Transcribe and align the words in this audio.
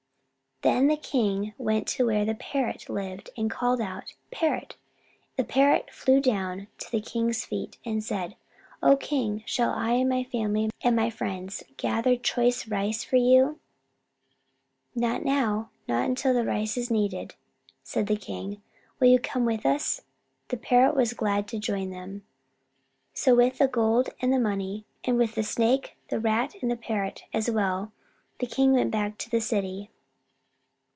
Then 0.63 0.89
the 0.89 0.95
king 0.97 1.55
went 1.57 1.87
to 1.87 2.05
where 2.05 2.23
the 2.23 2.35
Parrot 2.35 2.87
lived, 2.87 3.31
and 3.35 3.49
called, 3.49 3.81
"Parrot!" 4.29 4.75
The 5.35 5.43
Parrot 5.43 5.89
flew 5.89 6.21
down 6.21 6.67
to 6.77 6.91
the 6.91 7.01
king's 7.01 7.43
feet 7.45 7.79
and 7.83 8.03
said, 8.03 8.35
"O 8.83 8.95
King, 8.95 9.41
shall 9.47 9.71
I 9.71 9.93
and 9.93 10.07
my 10.07 10.23
family 10.23 10.69
and 10.83 10.95
my 10.95 11.09
friends 11.09 11.63
gather 11.77 12.15
choice 12.15 12.67
rice 12.67 13.03
for 13.03 13.15
you?" 13.15 13.57
"Not 14.93 15.25
now, 15.25 15.71
not 15.87 16.05
until 16.07 16.39
rice 16.45 16.77
is 16.77 16.91
needed," 16.91 17.33
said 17.81 18.05
the 18.05 18.15
king. 18.15 18.61
"Will 18.99 19.07
you 19.07 19.17
come 19.17 19.45
with 19.45 19.65
us?" 19.65 20.01
The 20.49 20.57
Parrot 20.57 20.95
was 20.95 21.13
glad 21.13 21.47
to 21.47 21.57
join 21.57 21.89
them. 21.89 22.23
So 23.15 23.33
with 23.33 23.57
the 23.57 23.67
gold, 23.67 24.09
and 24.19 24.31
the 24.31 24.39
money, 24.39 24.85
and 25.03 25.17
with 25.17 25.33
the 25.33 25.41
Snake, 25.41 25.97
the 26.09 26.19
Rat, 26.19 26.53
and 26.61 26.69
the 26.69 26.77
Parrot 26.77 27.23
as 27.33 27.49
well, 27.49 27.91
the 28.37 28.45
king 28.45 28.73
went 28.73 28.91
back 28.91 29.17
to 29.17 29.29
the 29.31 29.41
city. 29.41 29.89